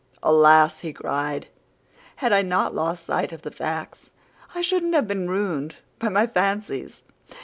"Alas," 0.23 0.79
he 0.79 0.91
cried, 0.91 1.45
"had 2.15 2.33
I 2.33 2.41
not 2.41 2.73
lost 2.73 3.05
sight 3.05 3.31
of 3.31 3.43
the 3.43 3.51
facts, 3.51 4.09
I 4.55 4.61
shouldn't 4.63 4.95
have 4.95 5.07
been 5.07 5.29
ruined 5.29 5.75
by 5.99 6.09
my 6.09 6.25
fancies." 6.25 7.03